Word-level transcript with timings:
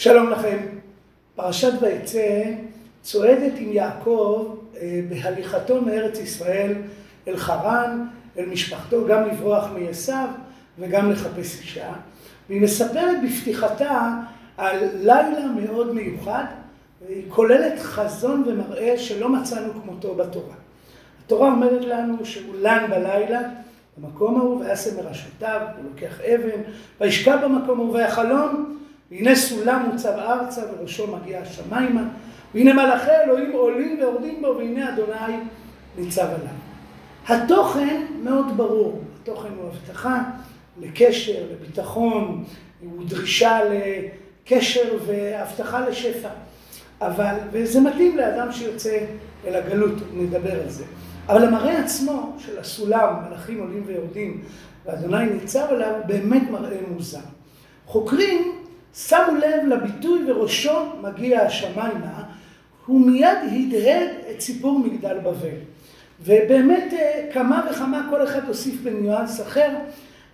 שלום 0.00 0.30
לכם. 0.30 0.58
פרשת 1.34 1.72
ויצא 1.80 2.44
צועדת 3.02 3.52
עם 3.56 3.72
יעקב 3.72 4.54
בהליכתו 5.08 5.80
מארץ 5.82 6.18
ישראל 6.18 6.72
אל 7.28 7.36
חרן, 7.36 8.06
אל 8.38 8.46
משפחתו, 8.46 9.06
גם 9.06 9.28
לברוח 9.28 9.68
מעשיו 9.74 10.28
וגם 10.78 11.10
לחפש 11.10 11.60
אישה. 11.60 11.92
והיא 12.48 12.62
מספרת 12.62 13.16
בפתיחתה 13.24 14.10
על 14.56 14.78
לילה 14.94 15.46
מאוד 15.46 15.94
מיוחד, 15.94 16.44
היא 17.08 17.22
כוללת 17.28 17.78
חזון 17.78 18.44
ומראה 18.46 18.98
שלא 18.98 19.28
מצאנו 19.28 19.72
כמותו 19.72 20.14
בתורה. 20.14 20.54
התורה 21.24 21.50
אומרת 21.50 21.84
לנו 21.84 22.24
שהוא 22.24 22.54
לן 22.60 22.86
בלילה, 22.90 23.40
במקום 23.98 24.40
ההוא, 24.40 24.60
ויעשה 24.60 25.02
מראשותיו, 25.02 25.60
הוא 25.76 25.84
לוקח 25.90 26.20
אבן, 26.20 26.60
וישכב 27.00 27.38
במקום 27.44 27.80
ההוא, 27.80 27.94
ויחלום, 27.94 28.79
והנה 29.10 29.34
סולם 29.34 29.88
מוצב 29.92 30.12
ארצה, 30.18 30.62
וראשו 30.72 31.16
מגיע 31.16 31.40
השמיימה, 31.40 32.02
והנה 32.54 32.72
מלאכי 32.72 33.10
אלוהים 33.24 33.52
עולים 33.52 33.98
ויורדים 33.98 34.42
בו, 34.42 34.54
והנה 34.58 34.94
אדוני 34.94 35.36
ניצב 35.98 36.26
עליו. 36.26 36.54
התוכן 37.28 38.02
מאוד 38.22 38.56
ברור, 38.56 39.02
התוכן 39.22 39.48
הוא 39.56 39.68
הבטחה 39.68 40.22
לקשר, 40.80 41.42
לביטחון, 41.52 42.44
הוא 42.80 43.04
דרישה 43.08 43.58
לקשר 43.64 44.98
והבטחה 45.06 45.88
לשפע. 45.88 46.28
אבל, 47.00 47.34
וזה 47.52 47.80
מתאים 47.80 48.16
לאדם 48.16 48.52
שיוצא 48.52 48.98
אל 49.46 49.54
הגלות, 49.54 49.94
נדבר 50.14 50.62
על 50.62 50.70
זה. 50.70 50.84
אבל 51.28 51.44
המראה 51.44 51.78
עצמו 51.78 52.36
של 52.38 52.58
הסולם, 52.58 53.14
מלאכים 53.28 53.60
עולים 53.60 53.82
ויורדים, 53.86 54.42
ואדוני 54.86 55.26
ניצב 55.26 55.66
עליו, 55.70 55.94
באמת 56.06 56.50
מראה 56.50 56.78
מוזר. 56.88 57.18
חוקרים 57.86 58.59
שמו 58.94 59.36
לב 59.40 59.66
לביטוי 59.68 60.30
וראשו 60.30 60.86
מגיע 61.02 61.42
השמיימה, 61.42 62.22
הוא 62.86 63.00
מיד 63.00 63.38
הדהד 63.52 64.08
את 64.30 64.40
סיפור 64.40 64.78
מגדל 64.78 65.18
בבל. 65.18 65.56
ובאמת 66.24 66.94
כמה 67.32 67.66
וכמה 67.70 68.06
כל 68.10 68.24
אחד 68.24 68.48
הוסיף 68.48 68.74
בניואנס 68.82 69.40
אחר 69.40 69.70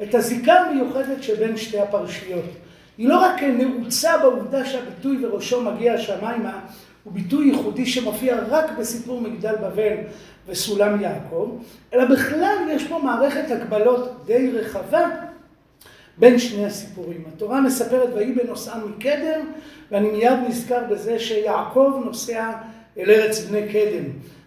את 0.03 0.15
הזיקה 0.15 0.55
המיוחדת 0.55 1.23
שבין 1.23 1.57
שתי 1.57 1.81
הפרשיות. 1.81 2.45
היא 2.99 3.09
לא 3.09 3.19
רק 3.19 3.43
נעוצה 3.43 4.19
בעובדה 4.19 4.65
שהביטוי 4.65 5.27
וראשו 5.27 5.63
מגיע 5.63 5.95
השמיימה, 5.95 6.61
הוא 7.05 7.13
ביטוי 7.13 7.47
ייחודי 7.47 7.87
שמופיע 7.87 8.37
רק 8.49 8.71
בסיפור 8.79 9.21
מגדל 9.21 9.55
בבל 9.55 9.95
וסולם 10.47 11.01
יעקב, 11.01 11.59
אלא 11.95 12.05
בכלל 12.05 12.57
יש 12.71 12.85
פה 12.87 12.99
מערכת 12.99 13.51
הגבלות 13.51 14.25
די 14.27 14.51
רחבה 14.51 15.11
בין 16.19 16.39
שני 16.39 16.67
הסיפורים. 16.67 17.25
התורה 17.35 17.61
מספרת 17.61 18.09
ויהי 18.15 18.33
בנוסעם 18.33 18.81
מקדם, 18.91 19.41
ואני 19.91 20.11
מיד 20.11 20.39
נזכר 20.49 20.85
בזה 20.91 21.19
שיעקב 21.19 22.01
נוסע 22.05 22.53
אל 22.99 23.11
ארץ 23.11 23.45
בני 23.45 23.63
קדם. 23.73 24.05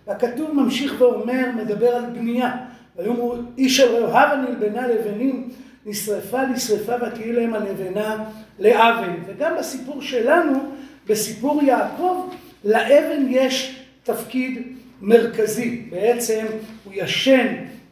והכתוב 0.07 0.51
ממשיך 0.51 1.01
ואומר, 1.01 1.45
מדבר 1.55 1.95
על 1.95 2.05
בנייה. 2.05 2.57
ויאמרו 2.97 3.35
איש 3.57 3.79
אל 3.79 3.95
רעהו 3.95 4.09
הבה 4.11 4.35
נלבנה 4.35 4.87
לבנים 4.87 5.49
נשרפה 5.85 6.43
לשרפה 6.43 6.93
ותהי 7.07 7.33
להם 7.33 7.53
הלבנה 7.53 8.25
לאבן. 8.59 9.13
וגם 9.25 9.51
בסיפור 9.59 10.01
שלנו, 10.01 10.59
בסיפור 11.07 11.63
יעקב, 11.63 12.29
לאבן 12.65 13.25
יש 13.29 13.83
תפקיד 14.03 14.61
מרכזי. 15.01 15.81
בעצם 15.89 16.45
הוא 16.85 16.93
ישן 16.95 17.47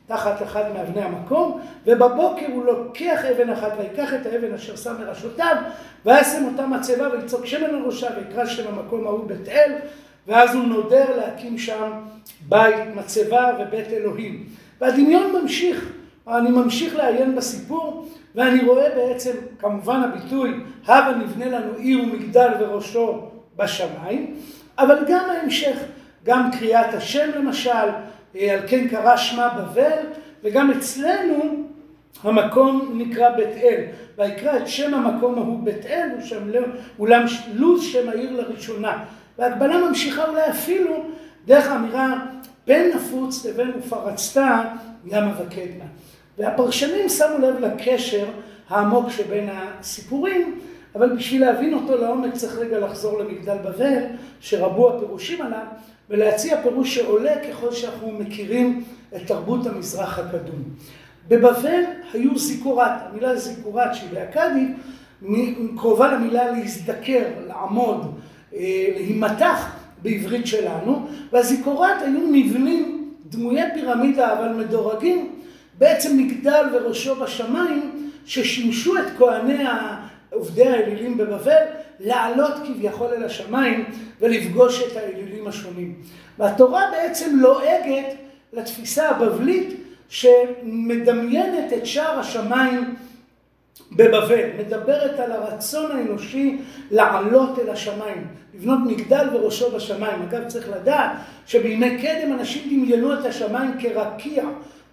תחת 0.08 0.42
אחד 0.44 0.64
מאבני 0.74 1.02
המקום, 1.02 1.62
ובבוקר 1.86 2.46
הוא 2.54 2.66
לוקח 2.66 3.26
אבן 3.26 3.50
אחת 3.50 3.72
ויקח 3.78 4.14
את 4.14 4.26
האבן 4.26 4.54
אשר 4.54 4.76
שם 4.76 4.96
מראשותיו, 5.00 5.56
וישם 6.06 6.46
אותה 6.46 6.68
מצבה 6.68 7.08
ויצוק 7.14 7.46
שמן 7.46 7.70
על 7.70 7.82
ראשה 7.86 8.08
ויקרא 8.18 8.46
שם 8.46 8.64
המקום 8.68 9.08
ההוא 9.08 9.28
בית 9.28 9.48
אל, 9.48 9.72
ואז 10.28 10.56
הוא 10.56 10.64
נודר 10.64 11.18
להקים 11.18 11.58
שם 11.58 11.92
בית 12.50 12.96
מצבה 12.96 13.52
ובית 13.60 13.88
אלוהים. 13.88 14.46
והדמיון 14.82 15.42
ממשיך, 15.42 15.92
אני 16.28 16.50
ממשיך 16.50 16.96
לעיין 16.96 17.36
בסיפור, 17.36 18.08
ואני 18.36 18.66
רואה 18.66 18.90
בעצם, 18.96 19.32
כמובן 19.60 20.02
הביטוי, 20.04 20.54
הבה 20.88 21.18
נבנה 21.18 21.46
לנו 21.46 21.74
עיר 21.78 22.04
ומגדל 22.04 22.50
וראשו 22.60 23.22
בשמיים, 23.58 24.36
אבל 24.78 24.98
גם 25.08 25.30
ההמשך, 25.30 25.78
גם 26.24 26.52
קריאת 26.52 26.94
השם 26.94 27.30
למשל, 27.36 27.90
על 28.36 28.60
כן 28.68 28.88
קרא 28.88 29.18
שמה 29.18 29.50
בבל, 29.50 30.04
וגם 30.44 30.72
אצלנו 30.72 31.64
המקום 32.24 32.92
נקרא 32.96 33.30
בית 33.30 33.58
אל. 33.58 33.84
ויקרא 34.18 34.58
את 34.58 34.68
שם 34.68 34.94
המקום 34.94 35.36
ההוא 35.36 35.64
בית 35.64 35.86
אל, 35.86 36.10
אולם 37.00 37.26
לוז 37.54 37.84
שם 37.84 38.10
העיר 38.10 38.32
לראשונה. 38.32 39.04
והגבלה 39.38 39.78
ממשיכה 39.78 40.26
אולי 40.30 40.50
אפילו 40.50 41.04
דרך 41.46 41.68
האמירה 41.68 42.26
בין 42.68 42.92
נפוץ 42.96 43.46
לבין 43.46 43.72
ופרצת 43.80 44.42
ימה 45.06 45.32
וקדמה. 45.42 45.86
והפרשנים 46.38 47.10
שמו 47.10 47.38
לב 47.38 47.60
לקשר 47.60 48.26
העמוק 48.70 49.10
שבין 49.10 49.50
הסיפורים, 49.52 50.60
אבל 50.96 51.16
בשביל 51.16 51.42
להבין 51.42 51.74
אותו 51.74 51.98
לעומק 51.98 52.34
צריך 52.34 52.58
רגע 52.58 52.80
לחזור 52.80 53.20
למגדל 53.20 53.58
בבל, 53.58 54.04
שרבו 54.40 54.90
הפירושים 54.90 55.42
עליו, 55.42 55.66
ולהציע 56.10 56.62
פירוש 56.62 56.96
שעולה 56.96 57.36
ככל 57.50 57.72
שאנחנו 57.72 58.12
מכירים 58.12 58.84
את 59.16 59.28
תרבות 59.28 59.66
המזרח 59.66 60.20
הקדום. 60.20 60.64
בבבל 61.28 61.84
היו 62.14 62.38
זיכורת, 62.38 62.92
המילה 63.10 63.36
זיכורת 63.36 63.96
שהיא 63.96 64.10
באכדית, 64.14 64.70
קרובה 65.78 66.12
למילה 66.12 66.52
להזדקר, 66.52 67.24
לעמוד, 67.48 68.20
להימתח 68.96 69.76
בעברית 70.02 70.48
שלנו, 70.48 71.08
והזיכורת 71.32 72.02
היו 72.02 72.20
מבנים 72.32 73.14
דמויי 73.26 73.74
פירמידה 73.74 74.34
אבל 74.34 74.54
מדורגים, 74.54 75.30
בעצם 75.78 76.18
מגדל 76.18 76.66
וראשו 76.74 77.16
בשמיים, 77.16 78.10
ששימשו 78.26 78.98
את 78.98 79.18
כהני 79.18 79.64
עובדי 80.32 80.68
האלילים 80.68 81.18
בבבל 81.18 81.64
לעלות 82.00 82.54
כביכול 82.68 83.08
אל 83.08 83.24
השמיים 83.24 83.86
ולפגוש 84.20 84.82
את 84.82 84.98
האלילים 84.98 85.48
השונים. 85.48 85.96
והתורה 86.38 86.84
בעצם 86.92 87.40
לועגת 87.40 88.16
לתפיסה 88.54 89.10
הבבלית 89.10 89.84
שמדמיינת 90.10 91.74
את 91.74 91.86
שער 91.86 92.20
השמיים 92.20 92.96
בבבל, 93.92 94.50
מדברת 94.60 95.20
על 95.20 95.32
הרצון 95.32 95.92
האנושי 95.92 96.58
לעלות 96.92 97.60
אל 97.60 97.70
השמיים, 97.70 98.28
לבנות 98.54 98.80
מגדל 98.86 99.28
וראשו 99.34 99.72
בשמיים. 99.72 100.22
אגב, 100.22 100.48
צריך 100.48 100.70
לדעת 100.70 101.12
שבימי 101.46 102.02
קדם 102.02 102.34
אנשים 102.34 102.70
דמיינו 102.70 103.14
את 103.14 103.26
השמיים 103.26 103.72
כרקיע, 103.80 104.44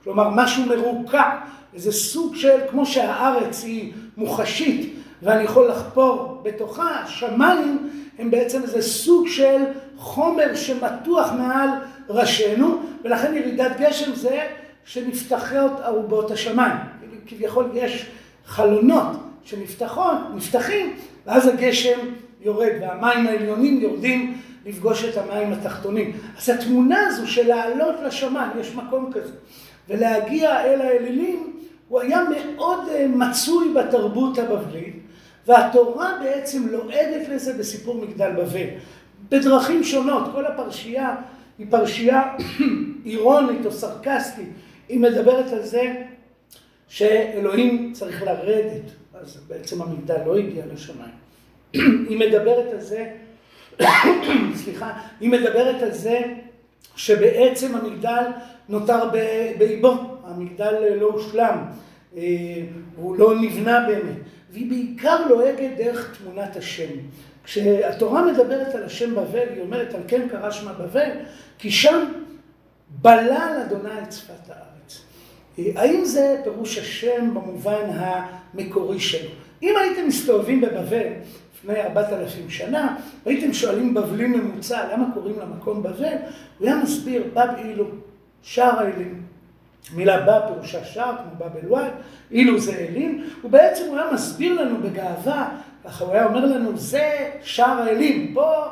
כלומר 0.05 0.31
משהו 0.31 0.67
מרוקע, 0.67 1.31
איזה 1.75 1.93
סוג 1.93 2.37
של, 2.37 2.59
כמו 2.71 2.87
שהארץ 2.87 3.65
היא 3.65 3.93
מוחשית, 4.17 4.95
ואני 5.25 5.43
יכול 5.43 5.69
לחפור 5.69 6.41
בתוכה, 6.43 6.91
השמיים 6.91 7.91
הם 8.19 8.31
בעצם 8.31 8.63
איזה 8.63 8.83
סוג 8.83 9.29
של 9.29 9.63
חומר 9.97 10.55
שמתוח 10.55 11.33
מעל 11.33 11.69
ראשינו, 12.09 12.81
ולכן 13.05 13.35
ירידת 13.35 13.73
גשם 13.81 14.15
זה 14.15 14.47
שנפתחות 14.85 15.73
ארובות 15.85 16.31
השמיים. 16.31 16.77
כביכול 17.27 17.71
יש 17.75 18.07
חלונות 18.47 19.07
שנפתחים, 19.45 20.97
ואז 21.27 21.47
הגשם 21.47 21.99
יורד, 22.41 22.73
והמים 22.81 23.27
העליונים 23.27 23.81
יורדים 23.81 24.39
לפגוש 24.67 25.05
את 25.05 25.17
המים 25.17 25.53
התחתונים. 25.53 26.13
אז 26.39 26.49
התמונה 26.49 27.07
הזו 27.07 27.27
של 27.27 27.49
לעלות 27.49 27.95
לשמיים, 28.07 28.51
יש 28.61 28.75
מקום 28.75 29.13
כזה, 29.13 29.33
ולהגיע 29.89 30.65
אל 30.65 30.81
האלילים, 30.81 31.53
הוא 31.89 32.01
היה 32.01 32.21
מאוד 32.57 32.79
מצוי 33.09 33.75
בתרבות 33.75 34.39
הבבלית, 34.39 35.04
והתורה 35.47 36.19
בעצם 36.23 36.69
לועדת 36.69 37.29
לזה 37.29 37.53
בסיפור 37.53 37.95
מגדל 37.95 38.31
בבל. 38.31 38.67
בדרכים 39.29 39.85
שונות, 39.85 40.25
כל 40.33 40.47
הפרשייה 40.47 41.17
היא 41.59 41.67
פרשייה 41.71 42.37
אירונית 43.07 43.67
או 43.67 43.73
סרקסטית. 43.73 44.49
היא 44.89 45.01
מדברת 45.01 45.53
על 45.53 45.63
זה 45.63 45.95
שאלוהים 46.89 47.93
צריך 47.93 48.23
לרדת, 48.23 48.83
אז 49.15 49.41
בעצם 49.49 49.83
המגדל 49.83 50.19
לא 50.27 50.37
הגיע 50.37 50.65
לשמיים. 50.73 51.15
היא 52.09 52.19
מדברת 52.19 52.73
על 52.73 52.81
זה, 52.81 53.07
סליחה, 54.65 54.93
היא 55.21 55.31
מדברת 55.31 55.83
על 55.83 55.93
זה 55.93 56.21
שבעצם 56.97 57.75
המגדל 57.75 58.25
נותר 58.69 59.11
באיבו, 59.59 59.95
המגדל 60.25 60.75
לא 61.01 61.07
הושלם, 61.07 61.59
הוא 62.97 63.17
לא 63.17 63.41
נבנה 63.41 63.87
באמת. 63.87 64.17
והיא 64.55 64.71
בעיקר 64.71 65.27
לועגת 65.29 65.77
דרך 65.77 66.19
תמונת 66.19 66.57
השם. 66.57 66.91
כשהתורה 67.45 68.33
מדברת 68.33 68.75
על 68.75 68.83
השם 68.83 69.15
בבל, 69.15 69.49
היא 69.55 69.61
אומרת 69.61 69.95
על 69.95 70.01
כן 70.09 70.29
קרא 70.29 70.51
שמה 70.51 70.73
בבל, 70.73 71.11
כי 71.59 71.71
שם 71.71 72.05
בלל 73.03 73.63
אדוני 73.67 74.03
את 74.03 74.13
שפת 74.13 74.51
הארץ. 74.51 75.05
האם 75.77 76.05
זה 76.05 76.41
פירוש 76.45 76.79
השם 76.79 77.35
במובן 77.35 77.91
המקורי 77.95 79.01
שלו? 79.01 79.31
אם 79.63 79.75
הייתם 79.81 80.07
מסתובבים 80.09 80.61
בבבל, 80.61 81.07
לפני 81.55 81.83
ארבעת 81.83 82.13
אלפים 82.13 82.51
שנה, 82.51 82.97
והייתם 83.27 83.53
שואלים 83.53 83.95
בבלי 83.95 84.27
ממוצע 84.27 84.93
למה 84.93 85.15
קוראים 85.15 85.39
למקום 85.41 85.83
בבל, 85.83 86.17
הוא 86.59 86.67
היה 86.67 86.77
מסביר 86.77 87.25
בב 87.35 87.49
אילו, 87.59 87.87
שער 88.43 88.79
האלים. 88.79 89.23
מילה 89.93 90.21
בא 90.21 90.41
פירושה 90.47 90.85
שער, 90.85 91.15
כמו 91.17 91.47
בבל 91.47 91.69
וואי, 91.69 91.89
אילו 92.31 92.59
זה 92.59 92.73
אלים, 92.73 93.25
ובעצם 93.45 93.85
הוא 93.89 93.99
היה 93.99 94.13
מסביר 94.13 94.63
לנו 94.63 94.77
בגאווה, 94.79 95.49
ככה 95.85 96.05
הוא 96.05 96.13
היה 96.13 96.27
אומר 96.27 96.45
לנו, 96.45 96.77
זה 96.77 97.31
שער 97.43 97.83
האלים, 97.83 98.35
פה 98.35 98.65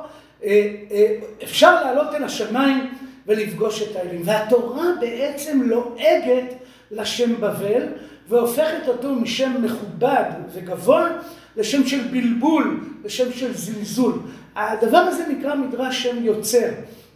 אה, 0.44 0.75
אה, 0.91 1.14
אפשר 1.43 1.85
לעלות 1.85 2.14
אל 2.14 2.25
השמיים 2.25 2.94
ולפגוש 3.26 3.82
את 3.82 3.97
האלים. 3.97 4.23
והתורה 4.25 4.87
בעצם 5.00 5.62
לועגת 5.62 6.55
לשם 6.91 7.41
בבל, 7.41 7.82
והופכת 8.29 8.88
אותו 8.88 9.14
משם 9.14 9.62
מכובד 9.62 10.25
וגבוה 10.53 11.09
לשם 11.56 11.87
של 11.87 12.00
בלבול, 12.11 12.81
לשם 13.05 13.32
של 13.32 13.55
זלזול. 13.55 14.19
הדבר 14.56 14.99
הזה 14.99 15.25
נקרא 15.29 15.55
מדרש 15.55 16.03
שם 16.03 16.25
יוצר. 16.25 16.69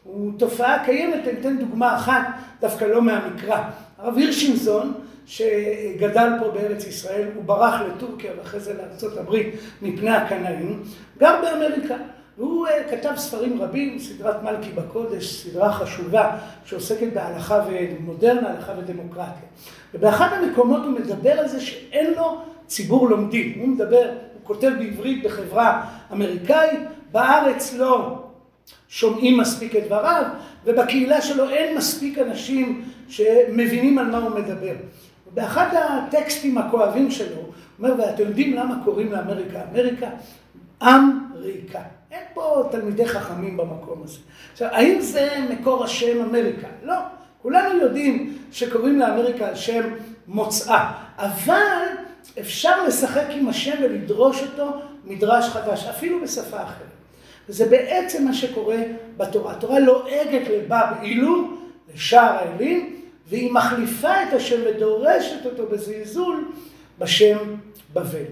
הוא 0.04 0.32
תופעה 0.38 0.84
קיימת, 0.84 1.28
אני 1.28 1.40
אתן 1.40 1.58
דוגמה 1.58 1.96
אחת, 1.96 2.26
דווקא 2.60 2.84
לא 2.84 3.02
מהמקרא. 3.02 3.62
הרב 3.98 4.16
הירשינזון, 4.16 4.92
שגדל 5.26 6.28
פה 6.40 6.50
בארץ 6.50 6.86
ישראל, 6.86 7.28
הוא 7.34 7.44
ברח 7.44 7.80
לטורקיה 7.80 8.32
ואחרי 8.38 8.60
זה 8.60 8.74
לארה"ב 8.74 9.36
מפני 9.82 10.10
הקנאים, 10.10 10.82
גר 11.18 11.40
באמריקה. 11.42 11.96
והוא 12.38 12.66
uh, 12.66 12.70
כתב 12.90 13.12
ספרים 13.16 13.62
רבים, 13.62 13.98
סדרת 13.98 14.42
מלכי 14.42 14.70
בקודש, 14.72 15.42
סדרה 15.42 15.72
חשובה 15.72 16.38
שעוסקת 16.64 17.12
בהלכה 17.12 17.64
ומודרנה, 17.68 18.50
הלכה 18.50 18.72
ודמוקרטיה. 18.78 19.48
ובאחד 19.94 20.28
המקומות 20.32 20.82
הוא 20.84 20.92
מדבר 20.92 21.30
על 21.30 21.48
זה 21.48 21.60
שאין 21.60 22.14
לו 22.14 22.40
ציבור 22.66 23.10
לומדים. 23.10 23.58
הוא 23.60 23.68
מדבר, 23.68 24.10
הוא 24.34 24.40
כותב 24.42 24.70
בעברית 24.78 25.24
בחברה 25.24 25.84
אמריקאית, 26.12 26.80
בארץ 27.12 27.74
לא 27.74 28.25
שומעים 28.88 29.38
מספיק 29.38 29.76
את 29.76 29.84
דבריו, 29.84 30.24
ובקהילה 30.64 31.20
שלו 31.20 31.50
אין 31.50 31.76
מספיק 31.76 32.18
אנשים 32.18 32.84
שמבינים 33.08 33.98
על 33.98 34.10
מה 34.10 34.18
הוא 34.18 34.30
מדבר. 34.30 34.74
באחד 35.34 35.68
הטקסטים 35.74 36.58
הכואבים 36.58 37.10
שלו, 37.10 37.36
הוא 37.36 37.52
אומר, 37.78 37.94
ואתם 37.98 38.22
יודעים 38.22 38.56
למה 38.56 38.74
קוראים 38.84 39.12
לאמריקה 39.12 39.60
אמריקה? 39.72 40.06
עם 40.82 41.18
ריקה. 41.34 41.80
אין 42.10 42.22
פה 42.34 42.68
תלמידי 42.70 43.06
חכמים 43.06 43.56
במקום 43.56 44.02
הזה. 44.04 44.18
עכשיו, 44.52 44.68
האם 44.72 45.00
זה 45.00 45.28
מקור 45.50 45.84
השם 45.84 46.22
אמריקה? 46.22 46.66
לא. 46.82 46.94
כולנו 47.42 47.80
יודעים 47.80 48.38
שקוראים 48.52 48.98
לאמריקה 48.98 49.46
על 49.48 49.54
שם 49.54 49.82
מוצאה, 50.28 50.92
אבל 51.16 51.86
אפשר 52.40 52.86
לשחק 52.86 53.26
עם 53.30 53.48
השם 53.48 53.74
ולדרוש 53.82 54.42
אותו 54.42 54.70
מדרש 55.04 55.48
חדש, 55.48 55.86
אפילו 55.86 56.22
בשפה 56.22 56.62
אחרת. 56.62 56.95
וזה 57.48 57.66
בעצם 57.66 58.24
מה 58.24 58.34
שקורה 58.34 58.78
בתורה. 59.16 59.52
התורה 59.52 59.78
לועגת 59.78 60.48
לבב 60.48 60.86
אילו, 61.02 61.50
לשער 61.94 62.36
האלים, 62.36 62.96
והיא 63.28 63.52
מחליפה 63.52 64.22
את 64.22 64.32
השם 64.32 64.60
ודורשת 64.66 65.46
אותו 65.46 65.66
בזלזול 65.66 66.48
בשם 66.98 67.38
בבל. 67.92 68.24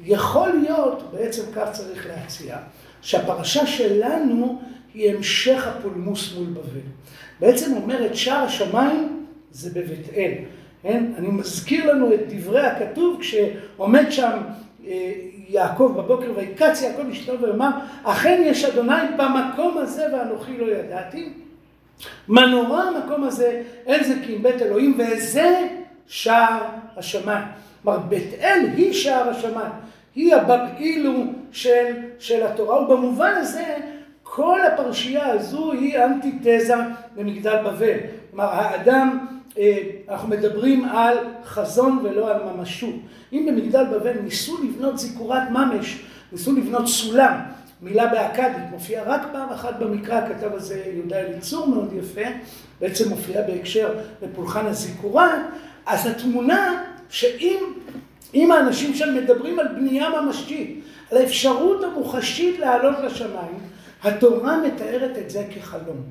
יכול 0.00 0.48
להיות, 0.48 1.02
בעצם 1.12 1.42
כך 1.54 1.68
צריך 1.72 2.06
להציע, 2.06 2.56
שהפרשה 3.02 3.66
שלנו 3.66 4.60
היא 4.94 5.14
המשך 5.14 5.66
הפולמוס 5.66 6.34
מול 6.34 6.46
בבל. 6.46 6.80
בעצם 7.40 7.76
אומרת 7.76 8.16
שער 8.16 8.44
השמיים 8.44 9.26
זה 9.50 9.70
בבית 9.70 10.08
אל. 10.16 10.32
כן? 10.82 11.04
אני 11.18 11.28
מזכיר 11.28 11.92
לנו 11.92 12.14
את 12.14 12.20
דברי 12.28 12.66
הכתוב 12.66 13.20
כשעומד 13.20 14.06
שם 14.10 14.38
יעקב 15.48 15.92
בבוקר 15.96 16.32
ויקץ 16.36 16.82
יעקב 16.82 17.08
אשתו 17.10 17.40
ואמר 17.40 17.70
אכן 18.04 18.42
יש 18.44 18.64
אדוני 18.64 18.94
במקום 19.16 19.78
הזה 19.78 20.06
ואנוכי 20.12 20.58
לא 20.58 20.72
ידעתי. 20.72 21.28
מה 22.28 22.46
נורא 22.46 22.82
המקום 22.82 23.24
הזה 23.24 23.62
אין 23.86 24.04
זה 24.04 24.14
כי 24.26 24.36
אם 24.36 24.42
בית 24.42 24.62
אלוהים 24.62 24.98
וזה 24.98 25.68
שער 26.06 26.58
השמיים. 26.96 27.44
כלומר 27.82 27.98
בית 27.98 28.34
אל 28.40 28.66
היא 28.76 28.92
שער 28.92 29.28
השמיים. 29.28 29.72
היא 30.14 30.34
הבבעילו 30.34 31.24
של, 31.52 31.96
של 32.18 32.46
התורה 32.46 32.82
ובמובן 32.82 33.32
הזה 33.36 33.76
כל 34.22 34.60
הפרשייה 34.60 35.26
הזו 35.26 35.72
היא 35.72 36.04
אנטיתזה 36.04 36.74
למגדל 37.16 37.56
בבל. 37.64 37.98
כלומר 38.30 38.44
האדם 38.44 39.26
אנחנו 40.08 40.28
מדברים 40.28 40.84
על 40.84 41.18
חזון 41.44 41.98
ולא 42.04 42.30
על 42.30 42.42
ממשות. 42.42 42.94
אם 43.32 43.46
במגדל 43.48 43.84
בבל 43.84 44.12
ניסו 44.12 44.64
לבנות 44.64 44.98
זיכורת 44.98 45.50
ממש, 45.50 46.02
ניסו 46.32 46.52
לבנות 46.56 46.88
סולם, 46.88 47.40
מילה 47.82 48.06
באכדית, 48.06 48.70
מופיעה 48.70 49.04
רק 49.04 49.22
פעם 49.32 49.48
אחת 49.48 49.78
במקרא, 49.78 50.28
כתב 50.28 50.52
על 50.52 50.60
זה 50.60 50.82
יהודה 50.94 51.16
אליצור 51.16 51.68
מאוד 51.68 51.92
יפה, 51.92 52.28
בעצם 52.80 53.08
מופיעה 53.08 53.42
בהקשר 53.42 53.94
לפולחן 54.22 54.66
הזיכורה, 54.66 55.42
אז 55.86 56.06
התמונה 56.06 56.82
שאם 57.08 57.58
אם 58.34 58.52
האנשים 58.52 58.94
שם 58.94 59.14
מדברים 59.14 59.58
על 59.58 59.68
בנייה 59.68 60.08
ממשית, 60.20 60.84
על 61.10 61.18
האפשרות 61.18 61.84
המוחשית 61.84 62.58
לעלות 62.58 62.96
לשמיים, 63.04 63.58
התורה 64.02 64.56
מתארת 64.56 65.18
את 65.18 65.30
זה 65.30 65.44
כחלום. 65.54 66.02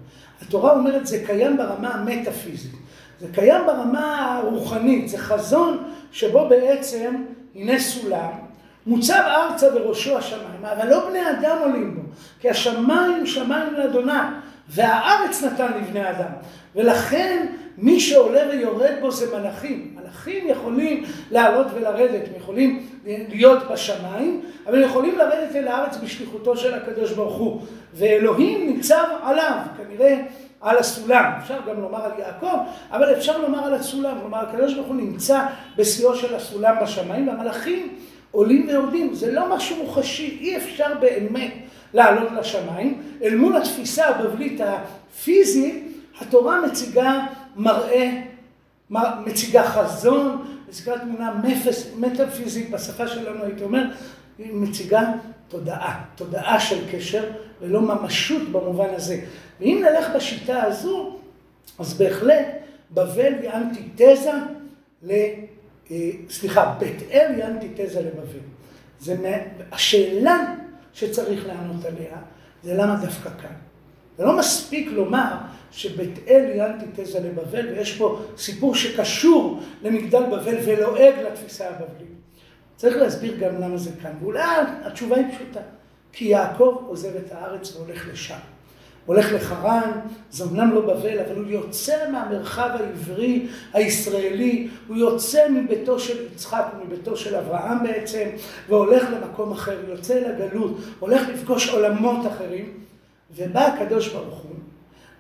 התורה 0.41 0.73
אומרת 0.73 1.07
זה 1.07 1.23
קיים 1.25 1.57
ברמה 1.57 1.89
המטאפיזית. 1.89 2.71
זה 3.19 3.27
קיים 3.33 3.61
ברמה 3.67 4.35
הרוחנית, 4.37 5.09
זה 5.09 5.17
חזון 5.17 5.83
שבו 6.11 6.49
בעצם, 6.49 7.15
הנה 7.55 7.79
סולם, 7.79 8.31
מוצב 8.85 9.23
ארצה 9.25 9.69
בראשו 9.69 10.17
השמיים, 10.17 10.65
אבל 10.65 10.89
לא 10.89 11.09
בני 11.09 11.29
אדם 11.29 11.57
עולים 11.61 11.95
בו, 11.95 12.01
כי 12.39 12.49
השמיים 12.49 13.25
שמיים 13.25 13.73
לאדוני, 13.73 14.11
והארץ 14.69 15.43
נתן 15.43 15.71
לבני 15.77 16.09
אדם. 16.09 16.31
ולכן 16.75 17.47
מי 17.77 17.99
שעולה 17.99 18.41
ויורד 18.49 18.93
בו 19.01 19.11
זה 19.11 19.37
מלאכים. 19.37 19.95
מלאכים 19.95 20.47
יכולים 20.47 21.03
לעלות 21.31 21.67
ולרדת, 21.73 22.27
הם 22.27 22.33
יכולים 22.37 22.87
להיות 23.05 23.71
בשמיים, 23.71 24.41
אבל 24.67 24.81
יכולים 24.81 25.17
לרדת 25.17 25.55
אל 25.55 25.67
הארץ 25.67 25.97
בשליחותו 26.03 26.57
של 26.57 26.73
הקדוש 26.73 27.11
ברוך 27.11 27.37
הוא. 27.37 27.61
ואלוהים 27.93 28.69
ניצב 28.69 29.03
עליו, 29.23 29.57
כנראה 29.77 30.21
על 30.65 30.77
הסולם, 30.77 31.31
אפשר 31.43 31.57
גם 31.69 31.81
לומר 31.81 32.05
על 32.05 32.11
יעקב, 32.19 32.57
אבל 32.91 33.13
אפשר 33.13 33.37
לומר 33.37 33.65
על 33.65 33.73
הסולם, 33.73 34.17
כלומר 34.21 34.37
הקדוש 34.37 34.73
ברוך 34.73 34.87
הוא 34.87 34.95
נמצא 34.95 35.45
בשיאו 35.77 36.15
של 36.15 36.35
הסולם 36.35 36.75
בשמיים, 36.81 37.27
והמלאכים 37.27 37.89
עולים 38.31 38.67
ויורדים, 38.67 39.13
זה 39.13 39.31
לא 39.31 39.55
משהו 39.55 39.83
מוחשי, 39.83 40.37
אי 40.41 40.57
אפשר 40.57 40.93
באמת 40.99 41.53
לעלות 41.93 42.31
לשמיים, 42.39 43.01
אל 43.23 43.35
מול 43.35 43.57
התפיסה 43.57 44.07
הבבלית 44.07 44.61
הפיזית, 44.61 45.83
התורה 46.21 46.61
מציגה 46.61 47.25
מראה, 47.55 48.21
מציגה 49.25 49.63
חזון, 49.63 50.45
מציגה 50.69 50.99
תמונה 50.99 51.33
מפס, 51.43 51.91
מטאפיזית, 51.97 52.71
בשפה 52.71 53.07
שלנו 53.07 53.43
הייתי 53.43 53.63
אומר, 53.63 53.83
היא 54.37 54.53
מציגה 54.53 55.11
תודעה, 55.47 56.05
תודעה 56.15 56.59
של 56.59 56.91
קשר 56.91 57.31
ולא 57.61 57.81
ממשות 57.81 58.49
במובן 58.49 58.89
הזה. 58.93 59.21
ואם 59.59 59.83
נלך 59.85 60.15
בשיטה 60.15 60.63
הזו, 60.63 61.17
אז 61.79 61.93
בהחלט 61.93 62.47
בבל 62.91 63.33
היא 63.41 63.49
אנטיתזה 63.49 64.31
ל... 65.03 65.11
אה, 65.91 66.09
סליחה, 66.29 66.75
בית 66.79 67.03
אל 67.11 67.31
היא 67.35 67.43
אנטיתזה 67.43 68.01
לבבל. 68.01 68.39
זה, 68.99 69.41
השאלה 69.71 70.55
שצריך 70.93 71.47
לענות 71.47 71.85
עליה, 71.85 72.17
זה 72.63 72.73
למה 72.73 72.95
דווקא 72.95 73.29
כאן. 73.41 73.55
זה 74.17 74.23
לא 74.23 74.37
מספיק 74.37 74.87
לומר 74.91 75.33
שבית 75.71 76.19
אל 76.27 76.51
היא 76.53 76.63
אנטיתזה 76.63 77.19
לבבל, 77.19 77.67
ויש 77.67 77.97
פה 77.97 78.21
סיפור 78.37 78.75
שקשור 78.75 79.59
למגדל 79.81 80.23
בבל 80.23 80.55
ולועג 80.65 81.13
לתפיסה 81.27 81.69
הבבלית. 81.69 82.14
צריך 82.75 82.97
להסביר 82.97 83.37
גם 83.37 83.61
למה 83.61 83.77
זה 83.77 83.89
כאן. 84.01 84.11
ואולי 84.21 84.41
התשובה 84.83 85.15
היא 85.15 85.25
פשוטה. 85.35 85.59
כי 86.13 86.25
יעקב 86.25 86.83
עוזב 86.87 87.15
את 87.15 87.31
הארץ 87.31 87.75
והולך 87.75 88.07
לשם. 88.11 88.37
הולך 89.05 89.33
לחרן, 89.33 89.91
זה 90.31 90.43
אמנם 90.43 90.71
לא 90.71 90.81
בבל, 90.81 91.19
אבל 91.19 91.35
הוא 91.35 91.47
יוצא 91.47 92.11
מהמרחב 92.11 92.69
העברי 92.73 93.47
הישראלי, 93.73 94.67
הוא 94.87 94.97
יוצא 94.97 95.49
מביתו 95.49 95.99
של 95.99 96.25
יצחק 96.25 96.65
ומביתו 96.75 97.17
של 97.17 97.35
אברהם 97.35 97.83
בעצם, 97.83 98.29
והולך 98.69 99.07
למקום 99.11 99.51
אחר, 99.51 99.77
יוצא 99.89 100.13
אל 100.13 100.25
הגלות, 100.25 100.77
הולך 100.99 101.29
לפגוש 101.29 101.69
עולמות 101.69 102.27
אחרים, 102.27 102.73
ובא 103.35 103.65
הקדוש 103.65 104.13
ברוך 104.13 104.37
הוא, 104.37 104.55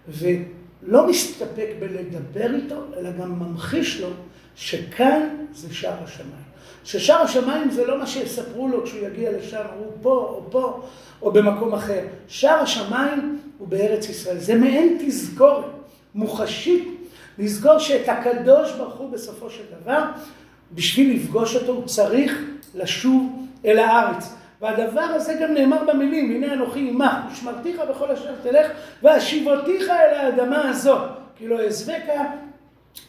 ולא 0.07 1.07
מסתפק 1.07 1.67
בלדבר 1.79 2.55
איתו, 2.55 2.83
אלא 2.97 3.11
גם 3.11 3.39
ממחיש 3.39 4.01
לו 4.01 4.09
שכאן 4.55 5.45
זה 5.53 5.73
שער 5.73 6.03
השמיים. 6.03 6.44
ששער 6.85 7.21
השמיים 7.21 7.71
זה 7.71 7.87
לא 7.87 7.99
מה 7.99 8.07
שיספרו 8.07 8.67
לו 8.67 8.83
כשהוא 8.83 9.07
יגיע 9.07 9.31
לשם, 9.31 9.63
הוא 9.79 9.91
פה 10.01 10.09
או 10.09 10.51
פה 10.51 10.81
או 11.21 11.31
במקום 11.31 11.73
אחר. 11.73 12.01
שער 12.27 12.59
השמיים 12.59 13.39
הוא 13.57 13.67
בארץ 13.67 14.09
ישראל. 14.09 14.37
זה 14.37 14.55
מעין 14.55 14.97
תזכורת 14.99 15.65
מוחשית, 16.15 16.87
לזכור 17.39 17.79
שאת 17.79 18.09
הקדוש 18.09 18.71
ברוך 18.71 18.93
הוא 18.93 19.09
בסופו 19.09 19.49
של 19.49 19.63
דבר, 19.81 20.03
בשביל 20.71 21.15
לפגוש 21.15 21.55
אותו 21.55 21.71
הוא 21.71 21.85
צריך 21.85 22.41
לשוב 22.75 23.45
אל 23.65 23.79
הארץ. 23.79 24.33
והדבר 24.61 25.01
הזה 25.01 25.33
גם 25.41 25.53
נאמר 25.53 25.83
במילים, 25.87 26.31
הנה 26.31 26.53
אנוכי 26.53 26.89
עמך, 26.89 27.13
ושמרתיך 27.31 27.81
בכל 27.89 28.11
אשר 28.11 28.35
תלך, 28.43 28.71
והשיבותיך 29.03 29.89
אל 29.89 30.13
האדמה 30.13 30.69
הזאת, 30.69 31.01
כי 31.37 31.47
לא 31.47 31.59
אעזבקה 31.59 32.23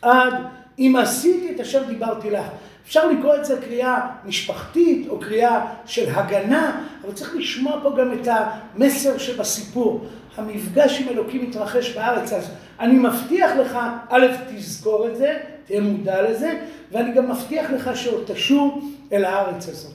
עד 0.02 0.34
אם 0.78 0.96
עשיתי 0.98 1.54
את 1.54 1.60
אשר 1.60 1.82
דיברתי 1.82 2.30
לך. 2.30 2.46
אפשר 2.86 3.10
לקרוא 3.10 3.34
את 3.34 3.44
זה 3.44 3.60
קריאה 3.60 4.06
משפחתית 4.24 5.08
או 5.08 5.20
קריאה 5.20 5.66
של 5.86 6.10
הגנה, 6.14 6.86
אבל 7.04 7.12
צריך 7.12 7.36
לשמוע 7.36 7.80
פה 7.82 7.96
גם 7.98 8.12
את 8.12 8.28
המסר 8.28 9.18
שבסיפור. 9.18 10.06
המפגש 10.36 11.00
עם 11.00 11.08
אלוקים 11.08 11.42
מתרחש 11.42 11.96
בארץ, 11.96 12.32
אז 12.32 12.50
אני 12.80 12.94
מבטיח 12.98 13.50
לך, 13.56 13.78
א', 14.08 14.26
תזכור 14.48 15.08
את 15.08 15.16
זה, 15.16 15.38
תהיה 15.64 15.80
מודע 15.80 16.30
לזה, 16.30 16.60
ואני 16.92 17.12
גם 17.12 17.30
מבטיח 17.30 17.70
לך 17.70 17.90
שעוד 17.94 18.24
תשוב 18.26 18.92
אל 19.12 19.24
הארץ 19.24 19.68
הזאת. 19.68 19.92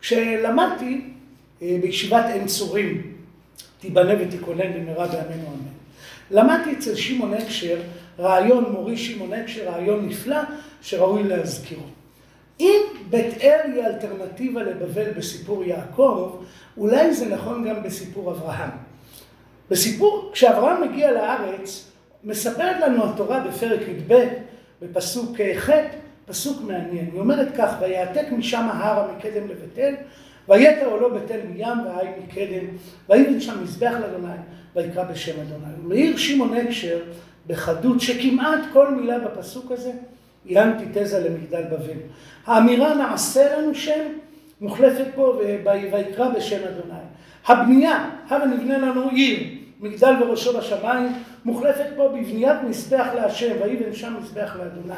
כשלמדתי 0.00 1.00
אה, 1.62 1.76
בישיבת 1.82 2.24
עין 2.32 2.46
צורים, 2.46 3.12
תיבנה 3.80 4.12
ותיכונן 4.20 4.72
במהרה 4.72 5.06
בימינו 5.06 5.46
אמן. 5.48 5.76
למדתי 6.30 6.72
אצל 6.72 6.94
שמעון 6.94 7.34
הקשר 7.34 7.78
רעיון, 8.18 8.64
מורי 8.72 8.96
שמעון 8.96 9.32
הקשר, 9.32 9.70
רעיון 9.70 10.08
נפלא 10.08 10.40
שראוי 10.82 11.22
להזכירו. 11.22 11.82
אם 12.60 12.80
בית 13.10 13.40
אל 13.42 13.72
היא 13.72 13.82
אלטרנטיבה 13.82 14.62
לבבל 14.62 15.12
בסיפור 15.12 15.64
יעקב, 15.64 16.36
אולי 16.76 17.14
זה 17.14 17.28
נכון 17.28 17.68
גם 17.68 17.82
בסיפור 17.82 18.30
אברהם. 18.30 18.70
בסיפור, 19.70 20.30
כשאברהם 20.32 20.88
מגיע 20.88 21.12
לארץ, 21.12 21.90
מספרת 22.24 22.76
לנו 22.80 23.10
התורה 23.10 23.40
בפרק 23.40 23.80
י"ב, 23.88 24.28
בפסוק 24.82 25.40
ח', 25.56 25.70
פסוק 26.26 26.62
מעניין. 26.62 27.10
היא 27.12 27.20
אומרת 27.20 27.48
כך, 27.56 27.72
ויעתק 27.80 28.26
משם 28.32 28.68
ההרה 28.72 29.12
מקדם 29.16 29.48
לבית 29.48 29.78
אל, 29.78 29.94
ויתר 30.48 30.86
עולו 30.86 31.14
בית 31.14 31.30
אל 31.30 31.40
מים 31.46 31.86
והי 31.86 32.08
מקדם, 32.24 32.66
ויבן 33.08 33.40
שם 33.40 33.62
מזבח 33.62 33.92
לאדוני, 34.00 34.32
ויקרא 34.76 35.04
בשם 35.04 35.40
אדוני. 35.40 35.72
מעיר 35.82 36.16
שמעון 36.16 36.56
הקשר 36.56 36.98
בחדות, 37.46 38.00
שכמעט 38.00 38.60
כל 38.72 38.94
מילה 38.94 39.18
בפסוק 39.18 39.72
הזה 39.72 39.92
היא 40.46 40.58
אנטיתזה 40.58 41.28
למגדל 41.28 41.62
בבל. 41.62 41.98
האמירה 42.46 42.94
נעשה 42.94 43.56
לנו 43.56 43.74
שם 43.74 44.04
מוחלפת 44.60 45.06
פה 45.14 45.40
ויקרא 45.92 46.28
בשם 46.28 46.56
אדוני. 46.56 47.00
הבנייה, 47.46 48.10
הבה 48.28 48.46
נבנה 48.46 48.78
לנו 48.78 49.08
עיר, 49.10 49.38
מגדל 49.80 50.14
וראשו 50.22 50.58
בשמיים, 50.58 51.12
מוחלפת 51.44 51.86
פה 51.96 52.08
בבניית 52.08 52.56
מזבח 52.68 53.06
להשם, 53.14 53.52
ויבן 53.62 53.92
שם 53.92 54.14
מזבח 54.22 54.56
לאדוני. 54.58 54.94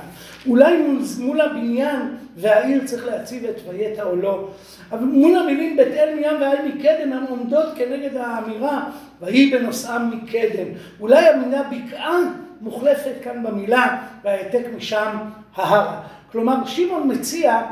אולי 0.47 0.77
מול, 1.19 1.41
הבניין 1.41 2.01
והעיר 2.37 2.85
צריך 2.85 3.07
להציב 3.07 3.45
את 3.45 3.61
ויתע 3.69 4.03
או 4.03 4.17
לא, 4.17 4.49
אבל 4.93 5.05
מול 5.05 5.37
המילים 5.37 5.77
בית 5.77 5.93
אל 5.93 6.15
מים 6.15 6.41
והי 6.41 6.69
מקדם, 6.69 7.13
הן 7.13 7.25
עומדות 7.29 7.67
כנגד 7.77 8.17
האמירה, 8.17 8.91
ויהי 9.21 9.51
בנושאם 9.51 10.11
מקדם. 10.11 10.69
אולי 11.01 11.29
המילה 11.29 11.63
בקעה 11.63 12.19
מוחלפת 12.61 13.15
כאן 13.23 13.43
במילה, 13.43 14.03
והעתק 14.25 14.65
משם 14.77 15.17
ההרה. 15.57 16.01
כלומר, 16.33 16.67
שמעון 16.67 17.11
מציע 17.13 17.63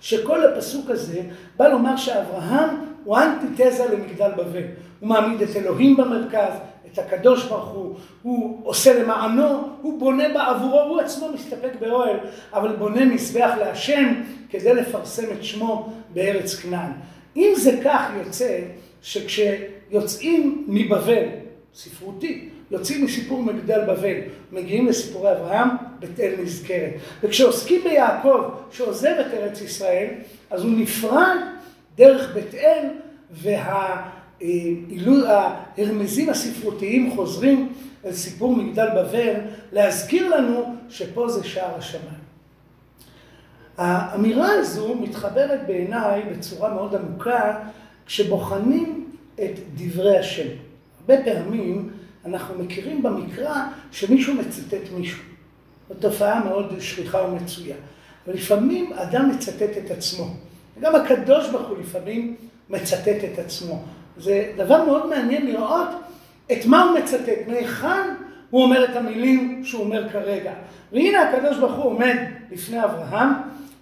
שכל 0.00 0.44
הפסוק 0.46 0.90
הזה 0.90 1.20
בא 1.56 1.68
לומר 1.68 1.96
שאברהם 1.96 2.68
הוא 3.04 3.18
אנטיתזה 3.18 3.84
למגדל 3.94 4.30
בבל. 4.30 4.62
הוא 5.00 5.08
מעמיד 5.08 5.42
את 5.42 5.56
אלוהים 5.56 5.96
במרכז, 5.96 6.52
את 6.92 6.98
הקדוש 6.98 7.44
ברוך 7.44 7.68
הוא, 7.68 7.94
הוא 8.22 8.60
עושה 8.62 9.02
למענו, 9.02 9.68
הוא 9.82 10.00
בונה 10.00 10.28
בעבורו, 10.34 10.80
הוא 10.80 11.00
עצמו 11.00 11.28
מסתפק 11.34 11.70
באוהל, 11.80 12.16
אבל 12.52 12.76
בונה 12.76 13.04
מזבח 13.04 13.50
להשם 13.58 14.14
כדי 14.50 14.74
לפרסם 14.74 15.32
את 15.32 15.44
שמו 15.44 15.92
בארץ 16.14 16.54
כנען. 16.54 16.92
אם 17.36 17.52
זה 17.56 17.80
כך 17.84 18.02
יוצא 18.24 18.58
שכשיוצאים 19.02 20.64
מבבל, 20.68 21.24
ספרותי, 21.74 22.48
יוצאים 22.70 23.04
מסיפור 23.04 23.42
מגדל 23.42 23.80
בבל, 23.80 24.16
מגיעים 24.52 24.86
לסיפורי 24.86 25.32
אברהם, 25.32 25.68
בית 25.98 26.20
אל 26.20 26.34
נזכרת. 26.42 26.92
וכשעוסקים 27.22 27.80
ביעקב, 27.84 28.44
שעוזב 28.70 29.14
את 29.20 29.34
ארץ 29.34 29.60
ישראל, 29.60 30.08
אז 30.50 30.62
הוא 30.62 30.70
נפרד 30.70 31.36
דרך 31.96 32.34
בית 32.34 32.54
אל, 32.54 32.88
וההרמזים 34.80 36.28
הספרותיים 36.28 37.10
חוזרים 37.14 37.72
אל 38.04 38.12
סיפור 38.12 38.56
מגדל 38.56 38.88
בבל, 38.96 39.34
להזכיר 39.72 40.36
לנו 40.36 40.74
שפה 40.88 41.28
זה 41.28 41.44
שער 41.44 41.74
השמיים. 41.76 42.22
האמירה 43.78 44.52
הזו 44.52 44.94
מתחברת 44.94 45.66
בעיניי 45.66 46.22
בצורה 46.22 46.74
מאוד 46.74 46.94
עמוקה 46.94 47.58
כשבוחנים 48.06 49.10
את 49.34 49.58
דברי 49.74 50.18
השם. 50.18 50.48
הרבה 51.08 51.24
פעמים 51.24 51.90
אנחנו 52.26 52.62
מכירים 52.62 53.02
במקרא 53.02 53.54
שמישהו 53.92 54.34
מצטט 54.34 54.92
מישהו. 54.96 55.22
זו 55.88 55.94
תופעה 55.94 56.44
מאוד 56.44 56.76
שכיחה 56.80 57.22
ומצויה. 57.22 57.76
ולפעמים 58.26 58.92
אדם 58.92 59.30
מצטט 59.30 59.76
את 59.84 59.90
עצמו. 59.90 60.34
וגם 60.78 60.94
הקדוש 60.94 61.48
ברוך 61.50 61.68
הוא 61.68 61.78
לפעמים 61.78 62.36
מצטט 62.70 63.24
את 63.32 63.38
עצמו. 63.38 63.82
זה 64.16 64.52
דבר 64.56 64.84
מאוד 64.84 65.08
מעניין 65.08 65.46
לראות 65.46 65.88
את 66.52 66.66
מה 66.66 66.82
הוא 66.82 66.98
מצטט, 66.98 67.48
מהיכן 67.48 68.14
הוא 68.50 68.62
אומר 68.62 68.84
את 68.84 68.96
המילים 68.96 69.64
שהוא 69.64 69.84
אומר 69.84 70.08
כרגע. 70.08 70.52
והנה 70.92 71.22
הקדוש 71.22 71.58
ברוך 71.58 71.74
הוא 71.74 71.84
עומד 71.84 72.16
לפני 72.50 72.84
אברהם, 72.84 73.28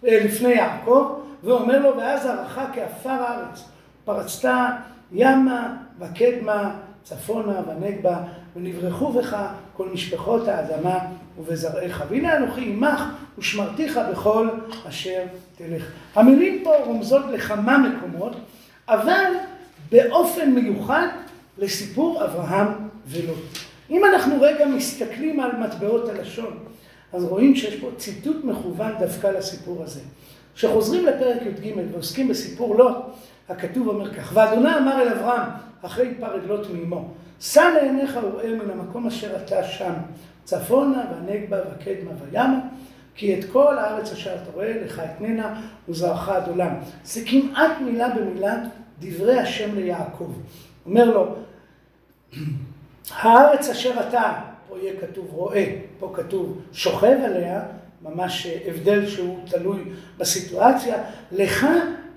אה, 0.07 0.25
לפני 0.25 0.49
יעקב, 0.49 1.15
ואומר 1.45 1.79
לו, 1.79 1.97
ואז 1.97 2.27
ערכה 2.27 2.67
כעפר 2.75 3.11
הארץ, 3.11 3.65
פרצת 4.05 4.73
ימה 5.13 5.77
וקדמה 6.01 6.75
צפונה 7.05 7.61
ונגבה, 7.69 8.17
ונברחו 8.57 9.13
בך 9.13 9.37
כל 9.77 9.89
משפחות 9.89 10.49
האדמה 10.49 10.99
ובזרעיך. 11.39 12.05
והנה 12.09 12.37
אנוכי 12.37 12.61
עמך 12.61 13.03
ושמרתיך 13.39 14.01
בכל 14.13 14.49
אשר 14.89 15.23
תלך. 15.57 15.91
המילים 16.15 16.61
פה 16.65 16.77
רומזות 16.77 17.25
לכמה 17.33 17.79
מקומות, 17.79 18.37
אבל 18.89 19.33
באופן 19.93 20.51
מיוחד 20.51 21.07
לסיפור 21.59 22.25
אברהם 22.25 22.67
ולוט. 23.07 23.59
אם 23.91 24.05
אנחנו 24.05 24.41
רגע 24.41 24.67
מסתכלים 24.67 25.41
על 25.41 25.51
מטבעות 25.57 26.09
הלשון, 26.09 26.59
אז 27.13 27.25
רואים 27.25 27.57
שיש 27.57 27.77
פה 27.77 27.89
ציטוט 27.97 28.45
מכוון 28.45 28.93
דווקא 28.99 29.27
לסיפור 29.27 29.83
הזה. 29.83 30.01
כשחוזרים 30.55 31.07
לפרק 31.07 31.43
י"ג 31.47 31.73
ועוסקים 31.93 32.29
בסיפור 32.29 32.77
לוט, 32.77 32.97
הכתוב 33.51 33.89
אומר 33.89 34.15
כך, 34.15 34.31
ואדוני 34.35 34.77
אמר 34.79 35.03
אל 35.03 35.09
אברהם, 35.09 35.49
אחרי 35.83 36.15
פרד 36.21 36.45
לוט 36.47 36.67
מאמו, 36.71 37.09
שא 37.41 37.61
לעיניך 37.61 38.19
וראה 38.23 38.51
מן 38.55 38.71
המקום 38.71 39.07
אשר 39.07 39.37
אתה 39.37 39.65
שם, 39.65 39.93
צפונה 40.45 41.05
והנגבה 41.11 41.57
והקדמה 41.57 42.11
וימה, 42.21 42.59
כי 43.15 43.39
את 43.39 43.45
כל 43.53 43.79
הארץ 43.79 44.13
אשר 44.13 44.35
אתה 44.35 44.51
רואה 44.55 44.73
לך 44.85 45.03
אתננה 45.05 45.61
וזרעך 45.89 46.29
עד 46.29 46.49
עולם. 46.49 46.75
זה 47.05 47.21
כמעט 47.27 47.71
מילה 47.81 48.09
במילה 48.09 48.57
דברי 49.01 49.39
השם 49.39 49.75
ליעקב. 49.75 50.33
אומר 50.87 51.05
לו, 51.05 51.35
הארץ 53.11 53.69
אשר 53.69 54.09
אתה, 54.09 54.33
פה 54.69 54.79
יהיה 54.79 54.93
כתוב 55.01 55.27
רואה, 55.31 55.77
פה 55.99 56.13
כתוב 56.15 56.61
שוכב 56.73 57.17
עליה, 57.25 57.63
ממש 58.03 58.47
הבדל 58.67 59.07
שהוא 59.07 59.39
תלוי 59.47 59.83
בסיטואציה, 60.19 60.97
לך 61.33 61.67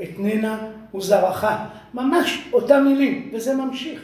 אתננה 0.04 0.58
וזרעך. 0.96 1.46
ממש 1.94 2.50
אותם 2.54 2.84
מילים, 2.84 3.32
וזה 3.34 3.56
ממשיך. 3.56 4.02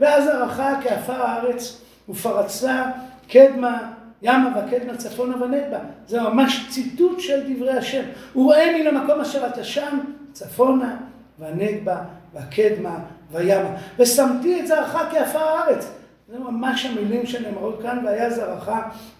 ואז 0.00 0.28
ערכה 0.28 0.80
כעפר 0.82 1.22
הארץ 1.22 1.80
ופרצה 2.08 2.84
קדמה 3.28 3.92
ימה 4.22 4.50
וקדמה 4.58 4.96
צפונה 4.96 5.42
ונגבה. 5.42 5.78
זה 6.06 6.20
ממש 6.20 6.66
ציטוט 6.70 7.20
של 7.20 7.54
דברי 7.54 7.72
השם. 7.72 8.02
וראה 8.36 8.78
מן 8.78 8.86
המקום 8.86 9.20
אשר 9.20 9.46
אתה 9.46 9.64
שם, 9.64 9.98
צפונה 10.32 10.96
והנגבה 11.38 11.96
והקדמה 12.34 12.98
וימה. 13.32 13.76
ושמתי 13.98 14.60
את 14.60 14.66
זרעך 14.66 14.96
כעפר 15.10 15.38
הארץ. 15.38 15.90
זה 16.28 16.38
ממש 16.38 16.86
המילים 16.86 17.26
שנאמרות 17.26 17.82
כאן, 17.82 18.02
והיה 18.04 18.30
זרעך 18.30 18.70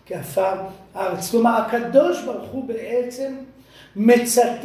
כעפר 0.07 0.55
הארץ. 0.95 1.31
כלומר, 1.31 1.57
הקדוש 1.57 2.25
ברוך 2.25 2.51
הוא 2.51 2.69
בעצם 2.69 3.33
מצטט 3.97 4.65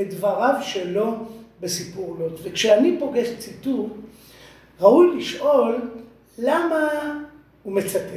את 0.00 0.14
דבריו 0.14 0.54
שלו 0.62 1.14
בסיפור 1.60 2.16
לוט. 2.18 2.40
וכשאני 2.42 2.96
פוגש 2.98 3.28
ציטוט, 3.38 3.92
ראוי 4.80 5.16
לשאול 5.16 5.90
למה 6.38 6.88
הוא 7.62 7.72
מצטט. 7.72 8.10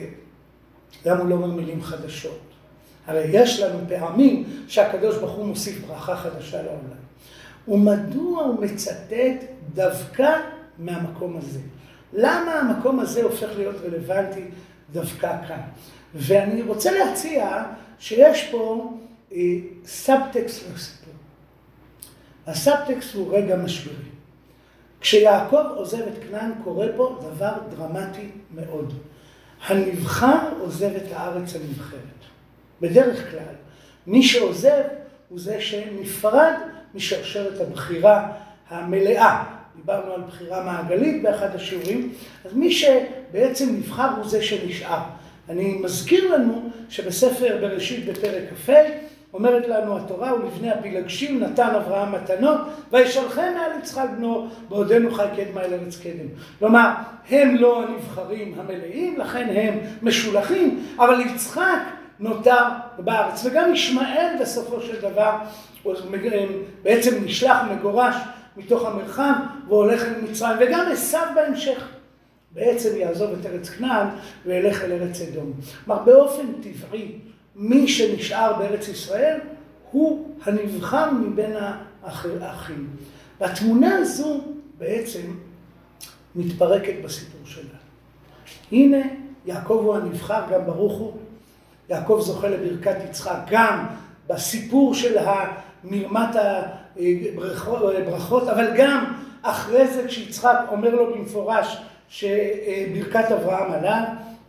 למה 1.05 1.19
הוא 1.19 1.29
לא 1.29 1.35
אומר 1.35 1.47
מילים 1.47 1.81
חדשות? 1.81 2.39
הרי 3.07 3.25
יש 3.29 3.59
לנו 3.59 3.79
פעמים 3.87 4.43
שהקדוש 4.67 5.17
ברוך 5.17 5.31
הוא 5.31 5.45
מוסיף 5.45 5.85
ברכה 5.87 6.15
חדשה 6.15 6.61
לעולם. 6.61 7.03
ומדוע 7.67 8.43
הוא 8.43 8.63
מצטט 8.63 9.45
דווקא 9.73 10.31
מהמקום 10.79 11.37
הזה? 11.37 11.59
למה 12.13 12.53
המקום 12.53 12.99
הזה 12.99 13.23
הופך 13.23 13.47
להיות 13.57 13.75
רלוונטי 13.83 14.43
דווקא 14.93 15.35
כאן? 15.47 15.59
ואני 16.15 16.61
רוצה 16.61 16.91
להציע 16.91 17.63
שיש 17.99 18.49
פה 18.51 18.93
סאבטקסט 19.85 20.63
לסיפור. 20.75 21.13
הסאבטקסט 22.47 23.15
הוא 23.15 23.37
רגע 23.37 23.55
משברי. 23.55 23.95
כשיעקב 25.01 25.65
עוזב 25.75 26.01
את 26.01 26.23
כנען 26.23 26.51
קורה 26.63 26.87
פה 26.95 27.19
דבר 27.21 27.53
דרמטי 27.69 28.29
מאוד. 28.55 28.93
הנבחר 29.67 30.49
עוזב 30.59 30.95
את 30.95 31.11
הארץ 31.11 31.55
הנבחרת. 31.55 31.99
בדרך 32.81 33.31
כלל, 33.31 33.55
מי 34.07 34.23
שעוזב 34.23 34.83
הוא 35.29 35.39
זה 35.39 35.61
שנפרד 35.61 36.53
משרשרת 36.95 37.61
הבחירה 37.61 38.31
המלאה. 38.69 39.43
דיברנו 39.75 40.13
על 40.13 40.21
בחירה 40.21 40.63
מעגלית 40.63 41.23
באחד 41.23 41.55
השיעורים, 41.55 42.13
אז 42.45 42.53
מי 42.53 42.71
שבעצם 42.71 43.75
נבחר 43.75 44.09
הוא 44.17 44.29
זה 44.29 44.43
שנשאר. 44.43 45.03
אני 45.49 45.73
מזכיר 45.73 46.35
לנו 46.35 46.69
שבספר 46.89 47.57
בראשית 47.61 48.05
בפרק 48.05 48.43
כ"ה 48.65 48.73
אומרת 49.33 49.67
לנו 49.67 49.97
התורה, 49.97 50.33
ולבני 50.33 50.71
הפילגשים 50.71 51.39
נתן 51.39 51.69
אברהם 51.75 52.11
מתנות, 52.11 52.57
וישלחם 52.91 53.51
מעל 53.55 53.79
יצחק 53.79 54.07
בנו, 54.17 54.47
בעודנו 54.69 55.11
חי 55.11 55.25
קדמה 55.35 55.61
אל 55.61 55.73
ארץ 55.73 55.97
קדם. 55.97 56.27
כלומר, 56.59 56.89
הם 57.29 57.55
לא 57.55 57.83
הנבחרים 57.83 58.55
המלאים, 58.59 59.19
לכן 59.19 59.49
הם 59.55 59.79
משולחים, 60.01 60.85
אבל 60.99 61.21
יצחק 61.21 61.79
נותר 62.19 62.63
בארץ. 62.99 63.45
וגם 63.45 63.73
ישמעאל 63.73 64.35
בסופו 64.41 64.81
של 64.81 65.01
דבר 65.01 65.37
בעצם 66.83 67.23
נשלח, 67.25 67.57
מגורש 67.71 68.15
מתוך 68.57 68.85
המרחב 68.85 69.33
והולך 69.67 70.03
אל 70.03 70.21
מצרים, 70.21 70.57
וגם 70.59 70.85
עשו 70.91 71.17
בהמשך. 71.35 71.87
בעצם 72.51 72.89
יעזוב 72.95 73.31
את 73.39 73.45
ארץ 73.45 73.69
כנען 73.69 74.07
וילך 74.45 74.83
אל 74.83 74.91
ארץ 74.91 75.21
אדום. 75.21 75.53
כלומר, 75.85 76.03
באופן 76.03 76.45
טבעי, 76.61 77.19
מי 77.55 77.87
שנשאר 77.87 78.53
בארץ 78.57 78.87
ישראל 78.87 79.39
הוא 79.91 80.35
הנבחר 80.43 81.11
מבין 81.11 81.53
האחים. 82.41 82.87
והתמונה 83.41 83.95
הזו 83.95 84.41
בעצם 84.77 85.21
מתפרקת 86.35 86.93
בסיפור 87.03 87.41
שלה. 87.45 87.77
הנה, 88.71 88.97
יעקב 89.45 89.79
הוא 89.83 89.95
הנבחר, 89.95 90.41
גם 90.51 90.65
ברוך 90.65 90.99
הוא. 90.99 91.13
יעקב 91.89 92.19
זוכה 92.21 92.49
לברכת 92.49 92.95
יצחק, 93.09 93.37
גם 93.49 93.85
בסיפור 94.27 94.95
של 94.95 95.17
מרמת 95.83 96.35
הברכות, 96.95 98.47
אבל 98.47 98.77
גם 98.77 99.13
אחרי 99.41 99.87
זה 99.87 100.07
כשיצחק 100.07 100.57
אומר 100.71 100.95
לו 100.95 101.13
במפורש 101.13 101.77
שברכת 102.09 103.31
אברהם 103.31 103.71
עליו, 103.71 104.03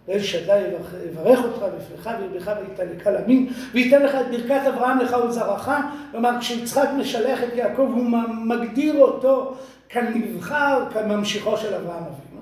ואל 0.08 0.22
שדי 0.22 0.62
יברך 1.10 1.38
אותך 1.44 1.64
בפניך 1.76 2.10
וירבך 2.20 2.52
ויתן 2.60 2.86
לך 2.96 3.06
למין 3.06 3.52
וייתן 3.72 4.02
לך 4.02 4.14
את 4.14 4.30
ברכת 4.30 4.66
אברהם 4.68 4.98
לך 4.98 5.16
ולזרעך 5.24 5.70
כלומר 6.10 6.30
כשיצחק 6.40 6.88
משלח 6.98 7.38
את 7.42 7.54
יעקב 7.54 7.88
הוא 7.94 8.04
מגדיר 8.44 8.98
אותו 8.98 9.54
כנבחר 9.88 10.86
כממשיכו 10.92 11.56
של 11.56 11.74
אברהם 11.74 12.02
אבינו. 12.02 12.40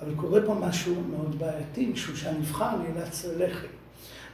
אבל 0.00 0.14
קורה 0.16 0.40
פה 0.46 0.54
משהו 0.54 0.94
מאוד 1.10 1.38
בעייתי 1.38 1.86
משום 1.86 2.16
שהנבחר 2.16 2.68
נאלץ 2.76 3.24
ללכת. 3.24 3.68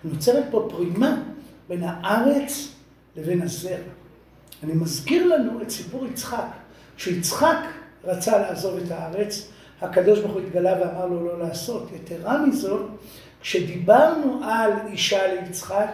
נוצרת 0.04 0.44
פה 0.50 0.68
פרימה 0.71 1.23
בין 1.68 1.82
הארץ 1.82 2.68
לבין 3.16 3.42
הזרע. 3.42 3.76
אני 4.62 4.73
מזכיר 4.73 5.26
לנו 5.26 5.62
את 5.62 5.71
סיפור 5.71 6.06
יצחק. 6.06 6.47
כשיצחק 6.97 7.56
רצה 8.04 8.38
לעזוב 8.38 8.78
את 8.78 8.90
הארץ 8.90 9.51
הקדוש 9.83 10.19
ברוך 10.19 10.33
הוא 10.33 10.41
התגלה 10.41 10.73
ואמר 10.81 11.07
לו 11.07 11.27
לא 11.27 11.39
לעשות. 11.39 11.89
יתרה 11.95 12.47
מזאת, 12.47 12.87
כשדיברנו 13.41 14.41
על 14.45 14.71
אישה 14.87 15.35
ליצחק, 15.35 15.89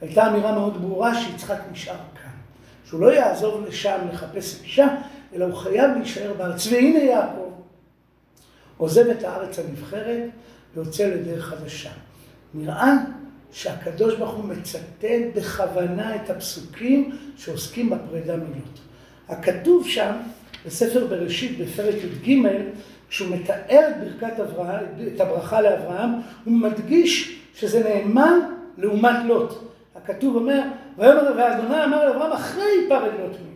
הייתה 0.00 0.28
אמירה 0.28 0.52
מאוד 0.52 0.82
ברורה 0.82 1.14
שיצחק 1.14 1.58
נשאר 1.72 1.94
כאן. 1.94 2.30
שהוא 2.84 3.00
לא 3.00 3.12
יעזוב 3.12 3.64
לשם 3.66 3.98
לחפש 4.12 4.62
אישה, 4.62 4.86
אלא 5.34 5.44
הוא 5.44 5.54
חייב 5.54 5.90
להישאר 5.96 6.32
בארץ. 6.38 6.66
והנה 6.66 6.98
יעקב 6.98 7.50
עוזב 8.76 9.06
את 9.08 9.24
הארץ 9.24 9.58
הנבחרת 9.58 10.28
ויוצא 10.74 11.06
לדרך 11.06 11.44
חדשה. 11.44 11.90
נראה 12.54 12.94
שהקדוש 13.52 14.14
ברוך 14.14 14.34
הוא 14.34 14.44
מצטט 14.44 15.04
בכוונה 15.34 16.16
את 16.16 16.30
הפסוקים 16.30 17.18
שעוסקים 17.36 17.90
בפרידה 17.90 18.36
מילות. 18.36 18.80
הכתוב 19.28 19.88
שם, 19.88 20.12
בספר 20.66 21.06
בראשית, 21.06 21.58
בפרק 21.58 21.94
י"ג, 21.94 22.42
כשהוא 23.08 23.36
מתאר 23.36 23.88
את 23.88 23.94
ברכת 24.00 24.40
אברהם, 24.40 24.84
את 25.14 25.20
הברכה 25.20 25.60
לאברהם, 25.60 26.10
הוא 26.44 26.54
מדגיש 26.54 27.40
שזה 27.54 27.82
נאמן 27.88 28.38
לעומת 28.78 29.16
לוט. 29.24 29.54
הכתוב 29.96 30.36
אומר, 30.36 30.60
ויאמר 30.98 31.32
ואדוני 31.36 31.84
אמר 31.84 32.04
לאברהם 32.06 32.32
אחרי 32.32 32.62
היפרד 32.62 33.10
לוט 33.20 33.36
ממנו. 33.40 33.50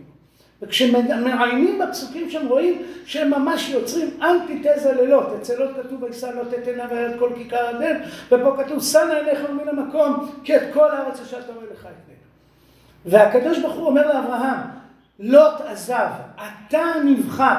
וכשמעיינים 0.61 1.79
בפסוקים 1.79 2.29
שם 2.29 2.47
רואים 2.47 2.81
שהם 3.05 3.29
ממש 3.29 3.69
יוצרים 3.69 4.09
אנטיתזה 4.21 4.93
ללוט. 4.93 5.25
אצל 5.41 5.63
לוט 5.63 5.71
כתוב 5.83 6.03
וישא 6.03 6.25
לוט 6.25 6.53
את 6.53 6.67
עיניו 6.67 6.85
את 6.85 7.19
כל 7.19 7.29
כיכר 7.35 7.67
הדן, 7.67 7.99
ופה 8.31 8.63
כתוב 8.63 8.83
שנא 8.83 9.13
עיניך 9.13 9.39
מן 9.49 9.69
המקום, 9.69 10.31
כי 10.43 10.55
את 10.55 10.61
כל 10.73 10.91
הארץ 10.91 11.21
אשר 11.21 11.39
אתה 11.39 11.53
רואה 11.53 11.65
לך 11.73 11.85
את 11.85 12.05
והקדוש 13.05 13.59
ברוך 13.59 13.75
הוא 13.75 13.87
אומר 13.87 14.07
לאברהם, 14.07 14.57
לוט 15.19 15.61
עזב, 15.67 16.09
אתה 16.35 16.83
נבחר. 17.05 17.57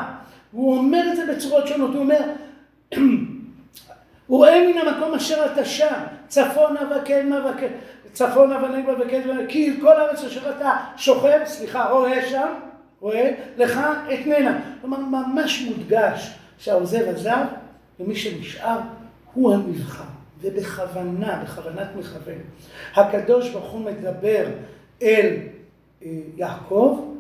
הוא 0.53 0.77
אומר 0.77 1.05
את 1.11 1.17
זה 1.17 1.35
בצורות 1.35 1.67
שונות, 1.67 1.91
הוא 1.91 2.01
אומר, 2.01 2.21
וראה 4.31 4.69
מן 4.69 4.79
המקום 4.79 5.15
אשר 5.15 5.47
אתה 5.53 5.65
שם, 5.65 6.03
צפונה 6.29 6.81
וקדמה 6.81 7.51
וקדמה, 7.51 7.77
צפונה 8.13 8.65
ונגבה 8.65 8.93
וקדמה, 8.93 9.35
כי 9.49 9.81
כל 9.81 10.01
הארץ 10.01 10.25
אשר 10.25 10.51
אתה 10.57 10.77
שוכב, 10.97 11.41
סליחה, 11.45 11.91
רואה 11.91 12.31
שם, 12.31 12.49
רואה, 13.01 13.31
לך 13.57 13.81
אתננה. 14.15 14.61
כלומר, 14.81 14.99
ממש 14.99 15.63
מודגש 15.69 16.35
שהעוזב 16.59 17.09
עזב, 17.09 17.45
ומי 18.01 18.17
שנשאר 18.17 18.79
הוא 19.35 19.55
הנבחר, 19.55 20.05
ובכוונה, 20.41 21.43
בכוונת 21.45 21.89
מכוון. 21.99 22.39
הקדוש 22.95 23.51
ברוך 23.51 23.71
הוא 23.71 23.81
מדבר 23.81 24.47
אל 25.03 25.37
אה, 26.03 26.09
יעקב 26.37 27.16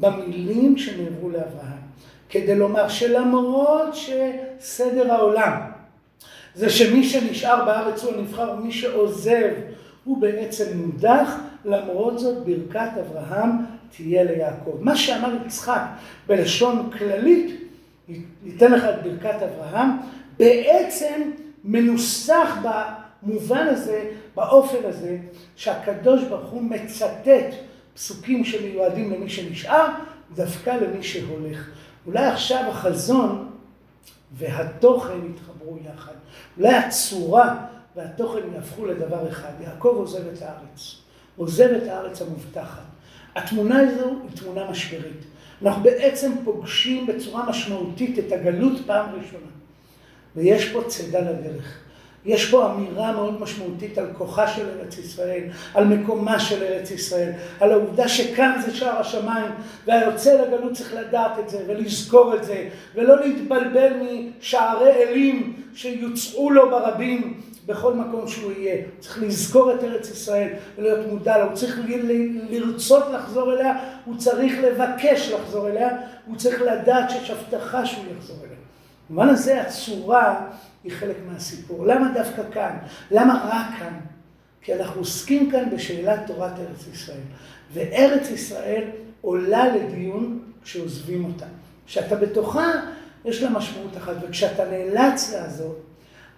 במילים 0.00 0.78
שנאמרו 0.78 1.30
לאברהם. 1.30 1.80
כדי 2.28 2.54
לומר 2.54 2.88
שלמרות 2.88 3.88
שסדר 3.92 5.12
העולם 5.12 5.60
זה 6.54 6.70
שמי 6.70 7.04
שנשאר 7.04 7.64
בארץ 7.64 8.04
הוא 8.04 8.14
הנבחר 8.14 8.54
ומי 8.58 8.72
שעוזב 8.72 9.50
הוא 10.04 10.18
בעצם 10.18 10.64
מודח, 10.74 11.36
למרות 11.64 12.18
זאת 12.18 12.46
ברכת 12.46 12.90
אברהם 13.00 13.50
תהיה 13.96 14.24
ליעקב. 14.24 14.76
מה 14.80 14.96
שאמר 14.96 15.34
יצחק 15.46 15.82
בלשון 16.26 16.90
כללית, 16.98 17.60
ניתן 18.44 18.72
לך 18.72 18.84
את 18.84 19.02
ברכת 19.02 19.42
אברהם, 19.42 19.88
בעצם 20.38 21.30
מנוסח 21.64 22.58
במובן 22.62 23.66
הזה, 23.66 24.04
באופן 24.36 24.78
הזה, 24.84 25.16
שהקדוש 25.56 26.24
ברוך 26.24 26.50
הוא 26.50 26.62
מצטט 26.62 27.54
פסוקים 28.00 28.44
שמיועדים 28.44 29.12
למי 29.12 29.30
שנשאר, 29.30 29.86
דווקא 30.34 30.70
למי 30.70 31.02
שהולך. 31.02 31.68
אולי 32.06 32.26
עכשיו 32.26 32.64
החזון 32.70 33.50
והתוכן 34.32 35.18
יתחברו 35.30 35.78
יחד. 35.84 36.12
אולי 36.58 36.74
הצורה 36.74 37.66
והתוכן 37.96 38.40
יהפכו 38.54 38.86
לדבר 38.86 39.28
אחד. 39.28 39.52
יעקב 39.60 39.94
עוזב 39.96 40.28
את 40.28 40.42
הארץ. 40.42 40.96
עוזב 41.36 41.68
את 41.82 41.88
הארץ 41.88 42.22
המובטחת. 42.22 42.82
התמונה 43.36 43.80
הזו 43.80 44.08
היא 44.08 44.36
תמונה 44.36 44.70
משברית. 44.70 45.24
אנחנו 45.62 45.82
בעצם 45.82 46.32
פוגשים 46.44 47.06
בצורה 47.06 47.50
משמעותית 47.50 48.18
את 48.18 48.32
הגלות 48.32 48.86
פעם 48.86 49.06
ראשונה. 49.14 49.50
ויש 50.36 50.72
פה 50.72 50.82
צידה 50.88 51.20
לדרך. 51.20 51.78
יש 52.24 52.50
פה 52.50 52.72
אמירה 52.72 53.12
מאוד 53.12 53.40
משמעותית 53.40 53.98
על 53.98 54.06
כוחה 54.18 54.48
של 54.48 54.66
ארץ 54.68 54.98
ישראל, 54.98 55.42
על 55.74 55.84
מקומה 55.84 56.40
של 56.40 56.62
ארץ 56.62 56.90
ישראל, 56.90 57.32
על 57.60 57.72
העובדה 57.72 58.08
שכאן 58.08 58.60
זה 58.66 58.76
שער 58.76 59.00
השמיים, 59.00 59.52
והיוצא 59.86 60.42
לגלות 60.42 60.72
צריך 60.72 60.94
לדעת 60.94 61.38
את 61.38 61.48
זה 61.48 61.64
ולזכור 61.66 62.34
את 62.34 62.44
זה, 62.44 62.68
ולא 62.94 63.20
להתבלבל 63.20 63.92
משערי 64.40 64.90
אלים 64.90 65.62
שיוצאו 65.74 66.50
לו 66.50 66.70
ברבים 66.70 67.40
בכל 67.66 67.94
מקום 67.94 68.28
שהוא 68.28 68.52
יהיה. 68.52 68.82
צריך 69.00 69.22
לזכור 69.22 69.74
את 69.74 69.84
ארץ 69.84 70.10
ישראל 70.10 70.48
ולהיות 70.78 71.06
מודע 71.06 71.38
לה, 71.38 71.44
הוא 71.44 71.54
צריך 71.54 71.80
לרצות 72.50 73.04
לחזור 73.12 73.52
אליה, 73.52 73.72
הוא 74.04 74.16
צריך 74.16 74.54
לבקש 74.62 75.30
לחזור 75.30 75.68
אליה, 75.68 75.88
הוא 76.26 76.36
צריך 76.36 76.62
לדעת 76.62 77.10
שיש 77.10 77.30
הבטחה 77.30 77.86
שהוא 77.86 78.04
יחזור 78.18 78.36
אליה. 78.44 78.56
במובן 79.10 79.28
הזה 79.28 79.60
הצורה 79.60 80.40
היא 80.84 80.92
חלק 80.92 81.16
מהסיפור. 81.26 81.86
למה 81.86 82.12
דווקא 82.14 82.42
כאן? 82.52 82.76
למה 83.10 83.48
רק 83.52 83.78
כאן? 83.78 84.00
כי 84.62 84.74
אנחנו 84.74 85.00
עוסקים 85.00 85.50
כאן 85.50 85.70
בשאלת 85.74 86.20
תורת 86.26 86.52
ארץ 86.58 86.86
ישראל. 86.92 87.20
וארץ 87.72 88.30
ישראל 88.30 88.84
עולה 89.20 89.76
לדיון 89.76 90.38
כשעוזבים 90.62 91.24
אותה. 91.24 91.46
כשאתה 91.86 92.16
בתוכה, 92.16 92.72
יש 93.24 93.42
לה 93.42 93.50
משמעות 93.50 93.96
אחת, 93.96 94.14
וכשאתה 94.22 94.64
נאלץ 94.70 95.32
לעזוב, 95.34 95.74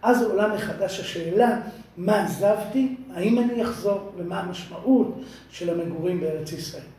אז 0.03 0.23
עולה 0.23 0.55
מחדש 0.55 1.01
השאלה, 1.01 1.61
מה 1.97 2.25
עזבתי, 2.25 2.97
האם 3.15 3.39
אני 3.39 3.63
אחזור, 3.63 4.13
ומה 4.17 4.41
המשמעות 4.41 5.21
של 5.51 5.71
המגורים 5.71 6.21
בארץ 6.21 6.53
ישראל. 6.53 6.92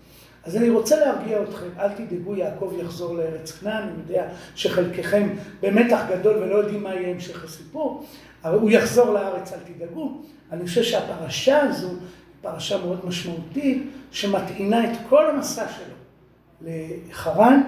אז 0.45 0.55
אני 0.55 0.69
רוצה 0.69 0.99
להרגיע 0.99 1.43
אתכם, 1.43 1.65
אל 1.79 1.89
תדאגו, 1.89 2.35
יעקב 2.35 2.73
יחזור 2.77 3.15
לארץ 3.15 3.51
כנען, 3.51 3.83
אני 3.83 3.93
יודע 4.07 4.27
שחלקכם 4.55 5.29
במתח 5.61 6.01
גדול 6.09 6.37
ולא 6.37 6.55
יודעים 6.55 6.83
מה 6.83 6.95
יהיה 6.95 7.09
המשך 7.09 7.43
הסיפור, 7.43 8.05
אבל 8.43 8.59
הוא 8.59 8.69
יחזור 8.71 9.13
לארץ, 9.13 9.53
אל 9.53 9.59
תדאגו. 9.73 10.21
אני 10.51 10.67
חושב 10.67 10.83
שהפרשה 10.83 11.61
הזו 11.61 11.89
פרשה 12.41 12.77
מאוד 12.77 13.05
משמעותית, 13.05 13.83
שמטעינה 14.11 14.91
את 14.91 14.97
כל 15.09 15.29
המסע 15.29 15.65
שלו 15.67 15.95
לחרן 16.61 17.61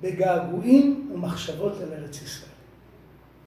בגעגועים 0.00 1.10
ומחשבות 1.14 1.72
על 1.82 1.88
ארץ 1.92 2.22
ישראל. 2.22 2.47